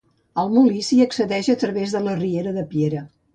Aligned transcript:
Al 0.43 0.47
molí 0.53 0.79
s'hi 0.87 0.97
accedeix 1.05 1.49
a 1.55 1.57
través 1.65 1.95
de 1.97 2.03
la 2.07 2.17
riera 2.23 2.55
de 2.57 2.65
Piera. 2.73 3.05